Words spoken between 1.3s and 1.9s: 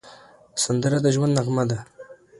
نغمه ده